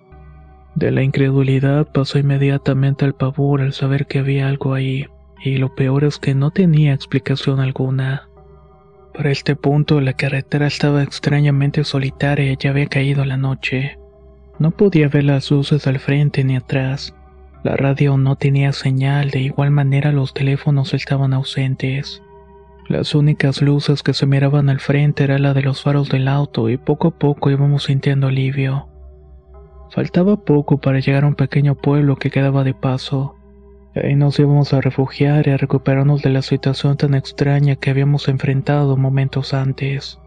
De 0.75 0.91
la 0.91 1.03
incredulidad 1.03 1.87
pasó 1.91 2.17
inmediatamente 2.17 3.05
al 3.05 3.13
pavor 3.13 3.61
al 3.61 3.73
saber 3.73 4.07
que 4.07 4.19
había 4.19 4.47
algo 4.47 4.73
ahí, 4.73 5.05
y 5.43 5.57
lo 5.57 5.75
peor 5.75 6.03
es 6.03 6.17
que 6.17 6.33
no 6.33 6.51
tenía 6.51 6.93
explicación 6.93 7.59
alguna. 7.59 8.27
Para 9.13 9.29
este 9.29 9.55
punto 9.55 10.01
la 10.01 10.13
carretera 10.13 10.65
estaba 10.65 11.03
extrañamente 11.03 11.83
solitaria 11.83 12.51
y 12.51 12.57
ya 12.57 12.71
había 12.71 12.87
caído 12.87 13.23
la 13.25 13.37
noche. 13.37 13.99
No 14.57 14.71
podía 14.71 15.07
ver 15.07 15.25
las 15.25 15.51
luces 15.51 15.85
al 15.85 15.99
frente 15.99 16.43
ni 16.43 16.55
atrás. 16.55 17.13
La 17.63 17.75
radio 17.75 18.17
no 18.17 18.35
tenía 18.35 18.73
señal, 18.73 19.29
de 19.29 19.41
igual 19.41 19.69
manera 19.69 20.11
los 20.11 20.33
teléfonos 20.33 20.95
estaban 20.95 21.33
ausentes. 21.33 22.23
Las 22.89 23.13
únicas 23.13 23.61
luces 23.61 24.01
que 24.01 24.13
se 24.13 24.25
miraban 24.25 24.69
al 24.69 24.79
frente 24.79 25.23
era 25.23 25.37
la 25.37 25.53
de 25.53 25.61
los 25.61 25.83
faros 25.83 26.09
del 26.09 26.27
auto 26.27 26.69
y 26.69 26.77
poco 26.77 27.09
a 27.09 27.11
poco 27.11 27.51
íbamos 27.51 27.83
sintiendo 27.83 28.27
alivio. 28.27 28.87
Faltaba 29.93 30.37
poco 30.37 30.79
para 30.79 30.99
llegar 30.99 31.23
a 31.23 31.27
un 31.27 31.35
pequeño 31.35 31.75
pueblo 31.75 32.15
que 32.15 32.31
quedaba 32.31 32.63
de 32.63 32.73
paso. 32.73 33.35
Ahí 33.93 34.15
nos 34.15 34.39
íbamos 34.39 34.73
a 34.73 34.81
refugiar 34.81 35.47
y 35.47 35.51
a 35.51 35.57
recuperarnos 35.57 36.23
de 36.23 36.31
la 36.31 36.41
situación 36.41 36.97
tan 36.97 37.13
extraña 37.13 37.75
que 37.75 37.91
habíamos 37.91 38.27
enfrentado 38.27 38.97
momentos 38.97 39.53
antes. 39.53 40.19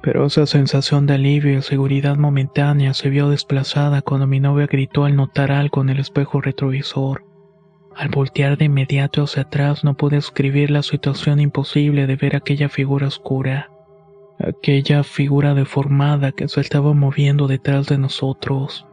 Pero 0.00 0.24
esa 0.24 0.46
sensación 0.46 1.04
de 1.04 1.12
alivio 1.12 1.58
y 1.58 1.60
seguridad 1.62 2.16
momentánea 2.16 2.94
se 2.94 3.10
vio 3.10 3.28
desplazada 3.28 4.00
cuando 4.00 4.26
mi 4.26 4.40
novia 4.40 4.66
gritó 4.66 5.04
al 5.04 5.14
notar 5.14 5.52
algo 5.52 5.82
en 5.82 5.90
el 5.90 5.98
espejo 5.98 6.40
retrovisor. 6.40 7.26
Al 7.94 8.08
voltear 8.08 8.56
de 8.56 8.64
inmediato 8.64 9.24
hacia 9.24 9.42
atrás 9.42 9.84
no 9.84 9.94
pude 9.94 10.16
escribir 10.16 10.70
la 10.70 10.82
situación 10.82 11.38
imposible 11.38 12.06
de 12.06 12.16
ver 12.16 12.34
aquella 12.34 12.70
figura 12.70 13.08
oscura 13.08 13.68
aquella 14.42 15.02
figura 15.02 15.54
deformada 15.54 16.32
que 16.32 16.48
se 16.48 16.60
estaba 16.60 16.94
moviendo 16.94 17.46
detrás 17.46 17.86
de 17.86 17.98
nosotros. 17.98 18.86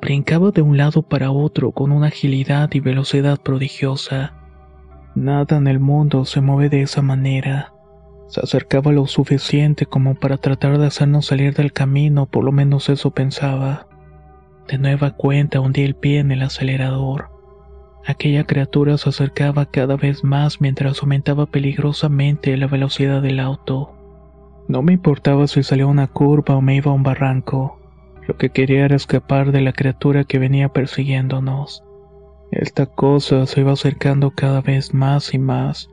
Brincaba 0.00 0.50
de 0.50 0.62
un 0.62 0.76
lado 0.76 1.02
para 1.02 1.30
otro 1.30 1.72
con 1.72 1.92
una 1.92 2.08
agilidad 2.08 2.70
y 2.72 2.80
velocidad 2.80 3.38
prodigiosa. 3.40 4.34
Nada 5.14 5.56
en 5.56 5.66
el 5.66 5.80
mundo 5.80 6.24
se 6.24 6.40
mueve 6.40 6.68
de 6.68 6.82
esa 6.82 7.02
manera. 7.02 7.74
Se 8.28 8.40
acercaba 8.40 8.92
lo 8.92 9.06
suficiente 9.06 9.86
como 9.86 10.14
para 10.14 10.36
tratar 10.36 10.78
de 10.78 10.86
hacernos 10.86 11.26
salir 11.26 11.54
del 11.54 11.72
camino, 11.72 12.26
por 12.26 12.44
lo 12.44 12.52
menos 12.52 12.88
eso 12.88 13.10
pensaba. 13.10 13.88
De 14.68 14.78
nueva 14.78 15.16
cuenta 15.16 15.60
hundí 15.60 15.82
el 15.82 15.96
pie 15.96 16.20
en 16.20 16.30
el 16.30 16.42
acelerador. 16.42 17.30
Aquella 18.06 18.44
criatura 18.44 18.96
se 18.96 19.10
acercaba 19.10 19.66
cada 19.66 19.96
vez 19.96 20.24
más 20.24 20.60
mientras 20.60 21.02
aumentaba 21.02 21.46
peligrosamente 21.46 22.56
la 22.56 22.66
velocidad 22.66 23.20
del 23.20 23.40
auto. 23.40 23.99
No 24.70 24.82
me 24.82 24.92
importaba 24.92 25.48
si 25.48 25.64
salía 25.64 25.88
una 25.88 26.06
curva 26.06 26.54
o 26.54 26.60
me 26.60 26.76
iba 26.76 26.92
a 26.92 26.94
un 26.94 27.02
barranco. 27.02 27.80
Lo 28.28 28.36
que 28.36 28.50
quería 28.50 28.84
era 28.84 28.94
escapar 28.94 29.50
de 29.50 29.62
la 29.62 29.72
criatura 29.72 30.22
que 30.22 30.38
venía 30.38 30.68
persiguiéndonos. 30.68 31.82
Esta 32.52 32.86
cosa 32.86 33.46
se 33.46 33.62
iba 33.62 33.72
acercando 33.72 34.30
cada 34.30 34.60
vez 34.60 34.94
más 34.94 35.34
y 35.34 35.40
más, 35.40 35.90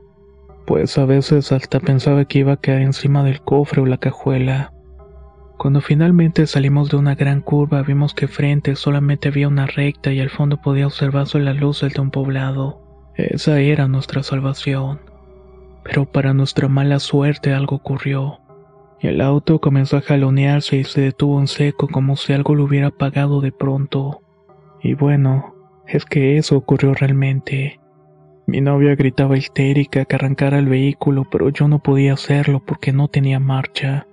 pues 0.64 0.96
a 0.96 1.06
veces 1.06 1.50
hasta 1.50 1.80
pensaba 1.80 2.24
que 2.24 2.38
iba 2.38 2.52
a 2.52 2.56
caer 2.58 2.82
encima 2.82 3.24
del 3.24 3.40
cofre 3.40 3.82
o 3.82 3.86
la 3.86 3.98
cajuela. 3.98 4.72
Cuando 5.56 5.80
finalmente 5.80 6.46
salimos 6.46 6.88
de 6.88 6.98
una 6.98 7.16
gran 7.16 7.40
curva 7.40 7.82
vimos 7.82 8.14
que 8.14 8.28
frente 8.28 8.76
solamente 8.76 9.26
había 9.26 9.48
una 9.48 9.66
recta 9.66 10.12
y 10.12 10.20
al 10.20 10.30
fondo 10.30 10.58
podía 10.58 10.86
observarse 10.86 11.40
las 11.40 11.56
luces 11.56 11.94
de 11.94 12.00
un 12.00 12.12
poblado. 12.12 12.80
Esa 13.16 13.58
era 13.58 13.88
nuestra 13.88 14.22
salvación. 14.22 15.00
Pero 15.82 16.04
para 16.04 16.32
nuestra 16.32 16.68
mala 16.68 17.00
suerte 17.00 17.52
algo 17.52 17.74
ocurrió. 17.74 18.38
El 19.00 19.20
auto 19.20 19.60
comenzó 19.60 19.96
a 19.96 20.00
jalonearse 20.00 20.76
y 20.76 20.84
se 20.84 21.00
detuvo 21.00 21.40
en 21.40 21.46
seco 21.46 21.86
como 21.86 22.16
si 22.16 22.32
algo 22.32 22.54
lo 22.54 22.64
hubiera 22.64 22.88
apagado 22.88 23.40
de 23.40 23.52
pronto. 23.52 24.22
Y 24.82 24.94
bueno, 24.94 25.54
Es 25.86 26.04
que 26.04 26.36
eso 26.36 26.54
ocurrió 26.58 26.92
realmente. 26.92 27.80
Mi 28.46 28.60
novia 28.60 28.94
gritaba 28.94 29.38
histérica 29.38 30.04
que 30.04 30.16
arrancara 30.16 30.58
el 30.58 30.66
vehículo, 30.66 31.26
pero 31.30 31.48
yo 31.48 31.66
no 31.66 31.78
podía 31.78 32.12
hacerlo 32.12 32.62
porque 32.64 32.92
no 32.92 33.08
tenía 33.08 33.40
marcha. 33.40 34.06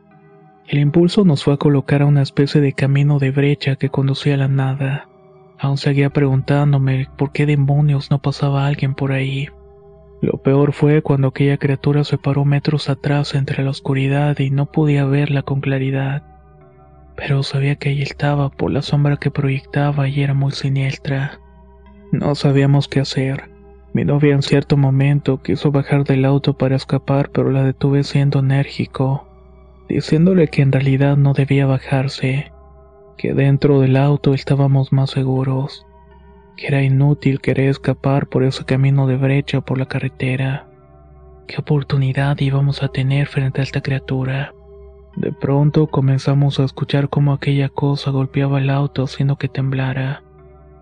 El 0.68 0.80
impulso 0.80 1.26
nos 1.26 1.44
fue 1.44 1.56
a 1.56 1.58
colocar 1.58 2.02
a 2.02 2.06
una 2.06 2.22
especie 2.22 2.62
de 2.62 2.72
camino 2.72 3.20
de 3.20 3.32
brecha 3.32 3.76
que 3.76 3.90
conducía 3.90 4.36
a 4.36 4.38
la 4.38 4.48
nada. 4.48 5.10
Aún 5.60 5.78
seguía 5.78 6.12
preguntándome 6.12 7.10
por 7.18 7.34
qué 7.34 7.46
demonios 7.46 8.10
no 8.10 8.20
pasaba 8.20 8.66
alguien 8.66 8.96
por 8.96 9.12
ahí. 9.12 9.50
Lo 10.26 10.40
peor 10.40 10.74
fue 10.74 11.04
cuando 11.04 11.28
aquella 11.28 11.58
criatura 11.58 12.04
se 12.04 12.18
paró 12.18 12.46
metros 12.46 12.90
atrás 12.90 13.36
entre 13.36 13.64
la 13.64 13.70
oscuridad 13.70 14.40
y 14.40 14.50
no 14.50 14.66
podía 14.66 15.06
verla 15.06 15.44
con 15.44 15.62
claridad. 15.62 16.24
Pero 17.16 17.44
sabía 17.44 17.76
que 17.76 17.90
ahí 17.90 18.02
estaba 18.02 18.50
por 18.50 18.72
la 18.72 18.82
sombra 18.82 19.18
que 19.18 19.30
proyectaba 19.30 20.08
y 20.08 20.24
era 20.24 20.34
muy 20.34 20.52
siniestra. 20.52 21.40
No 22.12 22.34
sabíamos 22.34 22.88
qué 22.88 23.02
hacer. 23.02 23.52
Mi 23.94 24.04
novia 24.04 24.34
en 24.34 24.42
cierto 24.42 24.78
momento 24.78 25.44
quiso 25.44 25.72
bajar 25.72 26.06
del 26.06 26.26
auto 26.26 26.58
para 26.58 26.76
escapar, 26.76 27.30
pero 27.30 27.52
la 27.52 27.62
detuve 27.62 28.04
siendo 28.04 28.40
enérgico, 28.40 29.28
diciéndole 29.88 30.48
que 30.48 30.64
en 30.64 30.72
realidad 30.72 31.18
no 31.18 31.34
debía 31.34 31.68
bajarse, 31.68 32.52
que 33.16 33.36
dentro 33.36 33.80
del 33.80 33.96
auto 33.96 34.34
estábamos 34.34 34.92
más 34.92 35.12
seguros, 35.12 35.85
que 36.56 36.68
era 36.68 36.82
inútil 36.82 37.42
querer 37.42 37.70
escapar 37.70 38.28
por 38.28 38.44
ese 38.44 38.66
camino 38.66 39.08
de 39.08 39.18
brecha 39.18 39.62
por 39.62 39.78
la 39.78 39.86
carretera. 39.86 40.68
¿Qué 41.48 41.58
oportunidad 41.60 42.40
íbamos 42.40 42.82
a 42.82 42.88
tener 42.88 43.28
frente 43.28 43.62
a 43.62 43.64
esta 43.64 43.82
criatura? 43.82 44.54
De 45.16 45.32
pronto 45.32 45.88
comenzamos 45.88 46.60
a 46.60 46.64
escuchar 46.64 47.08
cómo 47.10 47.34
aquella 47.34 47.70
cosa 47.70 48.12
golpeaba 48.12 48.60
el 48.60 48.70
auto 48.70 49.04
haciendo 49.04 49.38
que 49.38 49.48
temblara. 49.48 50.24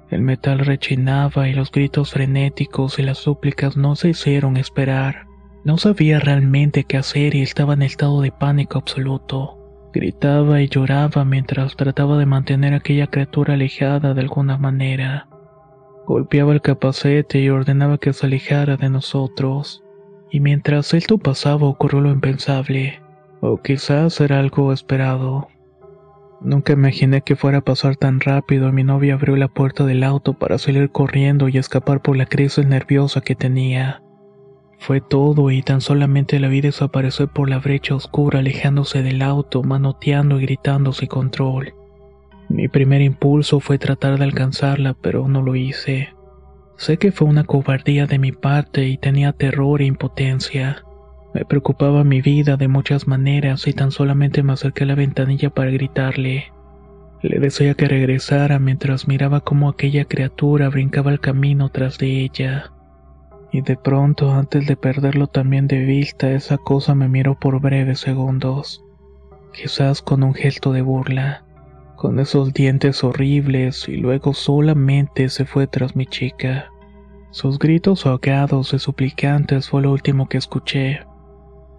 El 0.10 0.22
metal 0.22 0.60
rechinaba 0.60 1.48
y 1.48 1.54
los 1.54 1.72
gritos 1.72 2.12
frenéticos 2.12 3.00
y 3.00 3.04
las 3.04 3.18
súplicas 3.18 3.78
no 3.78 3.96
se 3.96 4.10
hicieron 4.10 4.58
esperar. 4.58 5.28
No 5.64 5.78
sabía 5.78 6.20
realmente 6.20 6.84
qué 6.84 6.98
hacer 6.98 7.36
y 7.36 7.42
estaba 7.42 7.74
en 7.74 7.84
estado 7.84 8.22
de 8.22 8.32
pánico 8.32 8.80
absoluto. 8.80 9.58
Gritaba 9.94 10.62
y 10.62 10.68
lloraba 10.68 11.24
mientras 11.26 11.76
trataba 11.76 12.18
de 12.18 12.26
mantener 12.26 12.74
a 12.74 12.78
aquella 12.78 13.08
criatura 13.08 13.54
alejada 13.54 14.14
de 14.14 14.22
alguna 14.22 14.58
manera. 14.58 15.28
Golpeaba 16.06 16.52
el 16.54 16.62
capacete 16.62 17.40
y 17.40 17.50
ordenaba 17.50 17.98
que 17.98 18.12
se 18.14 18.26
alejara 18.26 18.76
de 18.76 18.90
nosotros. 18.90 19.84
Y 20.30 20.40
mientras 20.40 20.94
esto 20.94 21.18
pasaba 21.18 21.68
ocurrió 21.68 22.02
lo 22.02 22.12
impensable, 22.12 23.02
o 23.40 23.62
quizás 23.62 24.20
era 24.20 24.40
algo 24.40 24.74
esperado. 24.74 25.48
Nunca 26.42 26.74
imaginé 26.74 27.22
que 27.22 27.38
fuera 27.38 27.60
a 27.60 27.62
pasar 27.62 27.96
tan 27.96 28.20
rápido 28.20 28.68
y 28.68 28.74
mi 28.74 28.84
novia 28.84 29.14
abrió 29.14 29.38
la 29.38 29.48
puerta 29.48 29.86
del 29.86 30.04
auto 30.04 30.34
para 30.34 30.58
salir 30.58 30.90
corriendo 30.90 31.48
y 31.48 31.58
escapar 31.58 32.02
por 32.02 32.18
la 32.18 32.26
crisis 32.26 32.66
nerviosa 32.66 33.22
que 33.22 33.36
tenía. 33.36 34.02
Fue 34.80 35.00
todo 35.00 35.52
y 35.52 35.62
tan 35.62 35.80
solamente 35.80 36.42
la 36.42 36.50
vi 36.50 36.60
desaparecer 36.60 37.30
por 37.30 37.50
la 37.50 37.60
brecha 37.60 37.96
oscura 37.96 38.40
alejándose 38.40 39.02
del 39.02 39.22
auto, 39.22 39.64
manoteando 39.64 40.38
y 40.38 40.42
gritando 40.42 40.92
sin 40.92 41.08
control. 41.08 41.74
Mi 42.54 42.68
primer 42.68 43.02
impulso 43.02 43.60
fue 43.60 43.80
tratar 43.80 44.20
de 44.20 44.26
alcanzarla, 44.26 44.94
pero 44.94 45.28
no 45.28 45.42
lo 45.42 45.56
hice. 45.56 46.14
Sé 46.78 46.98
que 46.98 47.12
fue 47.12 47.28
una 47.28 47.46
cobardía 47.46 48.06
de 48.06 48.20
mi 48.20 48.32
parte 48.32 48.88
y 48.88 49.00
tenía 49.00 49.34
terror 49.34 49.82
e 49.82 49.86
impotencia. 49.86 50.84
Me 51.34 51.46
preocupaba 51.46 52.04
mi 52.04 52.22
vida 52.22 52.56
de 52.56 52.68
muchas 52.68 53.08
maneras 53.08 53.66
y 53.66 53.74
tan 53.74 53.90
solamente 53.90 54.44
me 54.44 54.54
acerqué 54.54 54.84
a 54.84 54.86
la 54.86 54.94
ventanilla 54.94 55.50
para 55.50 55.72
gritarle. 55.72 56.54
Le 57.24 57.40
decía 57.40 57.74
que 57.74 57.88
regresara 57.88 58.60
mientras 58.60 59.08
miraba 59.08 59.42
cómo 59.42 59.68
aquella 59.68 60.06
criatura 60.06 60.70
brincaba 60.70 61.12
el 61.12 61.20
camino 61.20 61.70
tras 61.70 61.98
de 61.98 62.22
ella. 62.22 62.72
Y 63.52 63.62
de 63.62 63.78
pronto, 63.78 64.32
antes 64.32 64.68
de 64.68 64.76
perderlo 64.76 65.26
también 65.26 65.66
de 65.66 65.80
vista, 65.80 66.30
esa 66.30 66.60
cosa 66.60 66.94
me 66.94 67.08
miró 67.08 67.34
por 67.34 67.60
breves 67.60 68.02
segundos, 68.02 68.84
quizás 69.54 70.04
con 70.04 70.22
un 70.22 70.36
gesto 70.36 70.72
de 70.72 70.84
burla, 70.84 71.43
con 72.04 72.20
esos 72.20 72.54
dientes 72.54 73.02
horribles, 73.02 73.88
y 73.88 73.96
luego 73.96 74.34
solamente 74.34 75.30
se 75.30 75.46
fue 75.46 75.68
tras 75.68 75.96
mi 75.96 76.06
chica. 76.06 76.70
Sus 77.32 77.58
gritos 77.58 78.06
ahogados 78.06 78.74
y 78.74 78.80
suplicantes 78.80 79.70
fue 79.70 79.84
lo 79.84 79.94
último 79.94 80.28
que 80.28 80.38
escuché 80.38 81.00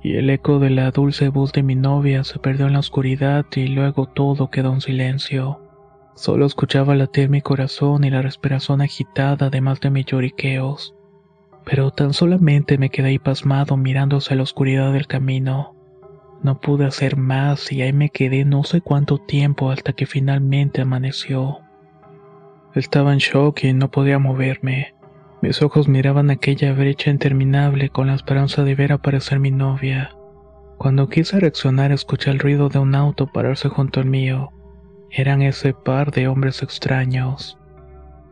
y 0.03 0.17
el 0.17 0.31
eco 0.31 0.59
de 0.61 0.71
la 0.71 0.91
dulce 0.91 1.29
voz 1.29 1.53
de 1.53 1.63
mi 1.63 1.75
novia 1.75 2.25
se 2.25 2.39
perdió 2.39 2.67
en 2.67 2.73
la 2.73 2.79
oscuridad 2.79 3.45
y 3.55 3.69
luego 3.69 4.07
todo 4.07 4.51
quedó 4.51 4.73
en 4.73 4.81
silencio. 4.81 5.61
Solo 6.15 6.47
escuchaba 6.47 6.95
latir 6.95 7.29
mi 7.29 7.43
corazón 7.43 8.05
y 8.05 8.11
la 8.11 8.23
respiración 8.23 8.81
agitada 8.81 9.47
además 9.47 9.81
de 9.81 9.91
mis 9.91 10.07
lloriqueos. 10.07 10.95
Pero 11.67 11.91
tan 11.91 12.15
solamente 12.15 12.79
me 12.79 12.89
quedé 12.89 13.09
ahí 13.09 13.19
pasmado 13.19 13.77
mirando 13.77 14.17
hacia 14.19 14.37
la 14.37 14.43
oscuridad 14.43 14.93
del 14.95 15.07
camino. 15.07 15.75
No 16.45 16.61
pude 16.61 16.85
hacer 16.85 17.17
más 17.17 17.73
y 17.73 17.81
ahí 17.81 17.95
me 17.95 18.11
quedé 18.11 18.45
no 18.45 18.65
sé 18.65 18.83
cuánto 18.83 19.17
tiempo 19.17 19.71
hasta 19.71 19.95
que 19.95 20.05
finalmente 20.05 20.83
amaneció. 20.83 21.61
Estaba 22.75 23.15
en 23.15 23.19
shock 23.19 23.65
y 23.65 23.73
no 23.73 23.91
podía 23.91 24.19
moverme. 24.19 24.95
Mis 25.41 25.63
ojos 25.63 25.89
miraban 25.89 26.29
aquella 26.29 26.75
brecha 26.75 27.11
interminable 27.11 27.89
con 27.89 28.09
la 28.09 28.15
esperanza 28.15 28.63
de 28.63 28.75
ver 28.75 28.93
aparecer 28.93 29.41
mi 29.41 29.51
novia. 29.51 30.15
Cuando 30.77 31.09
quise 31.09 31.41
reaccionar 31.41 31.93
escuché 31.93 32.31
el 32.31 32.39
ruido 32.39 32.69
de 32.69 32.79
un 32.79 32.95
auto 32.95 33.27
pararse 33.27 33.71
junto 33.71 34.01
al 34.01 34.07
mío. 34.07 34.51
Eran 35.11 35.41
ese 35.41 35.73
par 35.73 36.11
de 36.11 36.29
hombres 36.29 36.63
extraños. 36.63 37.59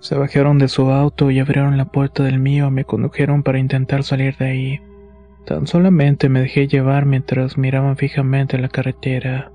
Se 0.00 0.16
bajaron 0.16 0.58
de 0.58 0.68
su 0.68 0.90
auto 0.90 1.30
y 1.30 1.38
abrieron 1.38 1.78
la 1.78 1.86
puerta 1.86 2.24
del 2.24 2.38
mío 2.38 2.68
y 2.68 2.72
me 2.72 2.84
condujeron 2.84 3.42
para 3.42 3.58
intentar 3.58 4.02
salir 4.02 4.36
de 4.36 4.44
ahí. 4.44 4.80
Tan 5.44 5.66
solamente 5.66 6.28
me 6.28 6.40
dejé 6.40 6.68
llevar 6.68 7.04
mientras 7.04 7.58
miraban 7.58 7.96
fijamente 7.96 8.58
la 8.58 8.68
carretera. 8.68 9.50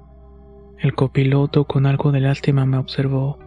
El 0.79 0.93
copiloto 0.93 1.65
con 1.65 1.85
algo 1.85 2.11
de 2.11 2.19
lástima 2.19 2.65
me 2.65 2.77
observó. 2.77 3.39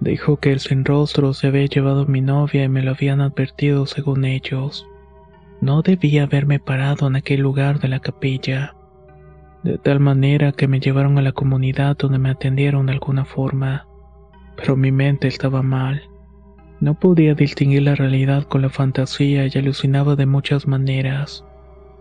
Dijo 0.00 0.36
que 0.36 0.52
el 0.52 0.60
sin 0.60 0.84
rostro 0.84 1.32
se 1.32 1.48
había 1.48 1.66
llevado 1.66 2.02
a 2.02 2.06
mi 2.06 2.20
novia 2.20 2.64
y 2.64 2.68
me 2.68 2.82
lo 2.82 2.92
habían 2.92 3.20
advertido 3.20 3.86
según 3.86 4.24
ellos. 4.24 4.86
No 5.60 5.82
debía 5.82 6.24
haberme 6.24 6.58
parado 6.58 7.06
en 7.06 7.16
aquel 7.16 7.40
lugar 7.40 7.80
de 7.80 7.88
la 7.88 8.00
capilla. 8.00 8.74
De 9.62 9.76
tal 9.76 10.00
manera 10.00 10.52
que 10.52 10.68
me 10.68 10.80
llevaron 10.80 11.18
a 11.18 11.22
la 11.22 11.32
comunidad 11.32 11.96
donde 11.98 12.18
me 12.18 12.30
atendieron 12.30 12.86
de 12.86 12.92
alguna 12.92 13.24
forma. 13.24 13.86
Pero 14.56 14.76
mi 14.76 14.92
mente 14.92 15.28
estaba 15.28 15.62
mal. 15.62 16.02
No 16.80 16.94
podía 16.94 17.34
distinguir 17.34 17.82
la 17.82 17.94
realidad 17.94 18.44
con 18.44 18.62
la 18.62 18.70
fantasía 18.70 19.46
y 19.46 19.58
alucinaba 19.58 20.16
de 20.16 20.24
muchas 20.24 20.66
maneras. 20.66 21.44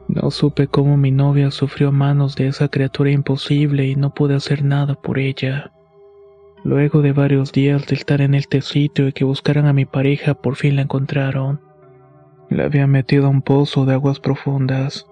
No 0.09 0.31
supe 0.31 0.65
cómo 0.67 0.97
mi 0.97 1.11
novia 1.11 1.51
sufrió 1.51 1.91
manos 1.91 2.35
de 2.35 2.47
esa 2.47 2.67
criatura 2.67 3.11
imposible 3.11 3.85
y 3.85 3.95
no 3.95 4.11
pude 4.11 4.33
hacer 4.33 4.63
nada 4.63 4.95
por 4.95 5.19
ella. 5.19 5.71
Luego 6.63 7.03
de 7.03 7.11
varios 7.11 7.51
días 7.51 7.85
de 7.85 7.95
estar 7.95 8.19
en 8.19 8.33
este 8.33 8.61
sitio 8.61 9.07
y 9.07 9.13
que 9.13 9.23
buscaran 9.23 9.67
a 9.67 9.73
mi 9.73 9.85
pareja, 9.85 10.33
por 10.33 10.55
fin 10.55 10.77
la 10.77 10.81
encontraron. 10.81 11.61
La 12.49 12.65
habían 12.65 12.89
metido 12.89 13.27
a 13.27 13.29
un 13.29 13.43
pozo 13.43 13.85
de 13.85 13.93
aguas 13.93 14.19
profundas. 14.19 15.05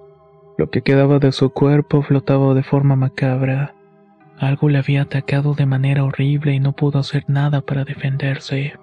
Lo 0.57 0.71
que 0.71 0.81
quedaba 0.81 1.19
de 1.19 1.31
su 1.31 1.51
cuerpo 1.51 2.01
flotaba 2.01 2.55
de 2.55 2.63
forma 2.63 2.95
macabra. 2.95 3.75
Algo 4.39 4.67
le 4.67 4.79
había 4.79 5.03
atacado 5.03 5.53
de 5.53 5.67
manera 5.67 6.05
horrible 6.05 6.55
y 6.55 6.59
no 6.59 6.71
pudo 6.71 6.97
hacer 6.97 7.23
nada 7.27 7.61
para 7.61 7.85
defenderse. 7.85 8.73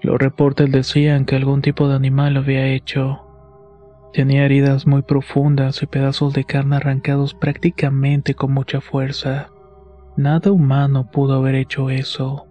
Los 0.00 0.16
reportes 0.16 0.70
decían 0.70 1.24
que 1.24 1.34
algún 1.34 1.60
tipo 1.60 1.88
de 1.88 1.96
animal 1.96 2.34
lo 2.34 2.40
había 2.40 2.68
hecho. 2.68 3.26
Tenía 4.12 4.44
heridas 4.44 4.86
muy 4.86 5.02
profundas 5.02 5.82
y 5.82 5.86
pedazos 5.86 6.32
de 6.32 6.44
carne 6.44 6.76
arrancados 6.76 7.32
prácticamente 7.34 8.34
con 8.34 8.52
mucha 8.52 8.80
fuerza. 8.80 9.50
Nada 10.16 10.50
humano 10.50 11.10
pudo 11.12 11.34
haber 11.34 11.54
hecho 11.54 11.90
eso. 11.90 12.46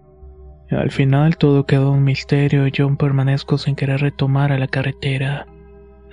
Al 0.72 0.92
final 0.92 1.38
todo 1.38 1.66
quedó 1.66 1.92
un 1.92 2.04
misterio 2.04 2.66
y 2.66 2.72
yo 2.72 2.96
permanezco 2.96 3.58
sin 3.58 3.76
querer 3.76 4.00
retomar 4.00 4.54
a 4.54 4.60
la 4.60 4.68
carretera. 4.68 5.48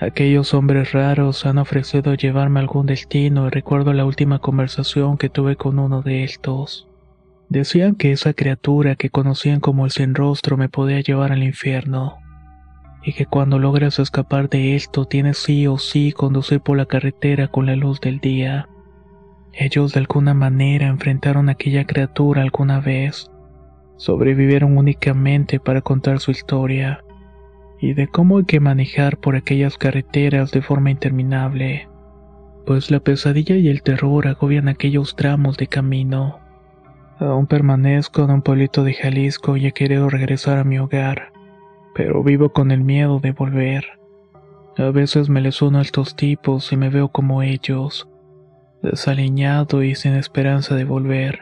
Aquellos 0.00 0.52
hombres 0.52 0.92
raros 0.92 1.46
han 1.46 1.58
ofrecido 1.58 2.14
llevarme 2.14 2.58
a 2.58 2.62
algún 2.62 2.86
destino 2.86 3.46
y 3.46 3.50
recuerdo 3.50 3.92
la 3.92 4.04
última 4.04 4.40
conversación 4.40 5.16
que 5.16 5.28
tuve 5.28 5.56
con 5.56 5.78
uno 5.78 6.02
de 6.02 6.24
estos. 6.24 6.88
Decían 7.48 7.94
que 7.94 8.12
esa 8.12 8.32
criatura 8.32 8.96
que 8.96 9.10
conocían 9.10 9.60
como 9.60 9.84
el 9.84 9.92
sin 9.92 10.14
rostro 10.14 10.56
me 10.56 10.68
podía 10.68 11.00
llevar 11.00 11.32
al 11.32 11.44
infierno, 11.44 12.18
y 13.06 13.12
que 13.12 13.24
cuando 13.24 13.60
logras 13.60 14.00
escapar 14.00 14.48
de 14.48 14.74
esto 14.74 15.04
tienes 15.04 15.38
sí 15.38 15.68
o 15.68 15.78
sí 15.78 16.10
conducir 16.10 16.60
por 16.60 16.76
la 16.76 16.86
carretera 16.86 17.46
con 17.46 17.64
la 17.66 17.76
luz 17.76 18.00
del 18.00 18.18
día. 18.18 18.68
Ellos 19.52 19.92
de 19.92 20.00
alguna 20.00 20.34
manera 20.34 20.88
enfrentaron 20.88 21.48
a 21.48 21.52
aquella 21.52 21.86
criatura 21.86 22.42
alguna 22.42 22.80
vez. 22.80 23.30
Sobrevivieron 23.96 24.76
únicamente 24.76 25.60
para 25.60 25.82
contar 25.82 26.18
su 26.18 26.32
historia 26.32 27.04
y 27.80 27.94
de 27.94 28.08
cómo 28.08 28.38
hay 28.38 28.44
que 28.44 28.58
manejar 28.58 29.18
por 29.18 29.36
aquellas 29.36 29.78
carreteras 29.78 30.50
de 30.50 30.62
forma 30.62 30.90
interminable, 30.90 31.88
pues 32.66 32.90
la 32.90 32.98
pesadilla 32.98 33.54
y 33.54 33.68
el 33.68 33.82
terror 33.82 34.26
agobian 34.26 34.66
aquellos 34.66 35.14
tramos 35.14 35.56
de 35.58 35.68
camino. 35.68 36.40
Aún 37.20 37.46
permanezco 37.46 38.24
en 38.24 38.32
un 38.32 38.42
pueblito 38.42 38.82
de 38.82 38.94
Jalisco 38.94 39.56
y 39.56 39.66
he 39.66 39.72
querido 39.72 40.10
regresar 40.10 40.58
a 40.58 40.64
mi 40.64 40.80
hogar, 40.80 41.35
pero 41.96 42.22
vivo 42.22 42.50
con 42.50 42.70
el 42.70 42.84
miedo 42.84 43.20
de 43.20 43.32
volver. 43.32 43.98
A 44.76 44.90
veces 44.90 45.30
me 45.30 45.40
les 45.40 45.62
uno 45.62 45.78
a 45.78 45.82
estos 45.82 46.14
tipos 46.14 46.70
y 46.70 46.76
me 46.76 46.90
veo 46.90 47.08
como 47.08 47.42
ellos, 47.42 48.06
desaliñado 48.82 49.82
y 49.82 49.94
sin 49.94 50.12
esperanza 50.12 50.74
de 50.74 50.84
volver. 50.84 51.40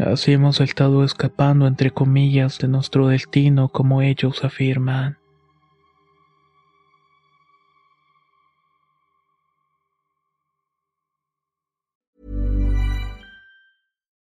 Así 0.00 0.32
hemos 0.32 0.60
estado 0.60 1.04
escapando 1.04 1.68
entre 1.68 1.92
comillas 1.92 2.58
de 2.58 2.66
nuestro 2.66 3.06
destino 3.06 3.68
como 3.68 4.02
ellos 4.02 4.42
afirman. 4.42 5.18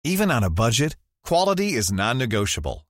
Even 0.03 0.33
on 0.33 0.43
a 0.43 0.51
budget, 0.51 0.97
quality 1.23 1.75
is 1.75 1.93
non-negotiable. 1.93 2.90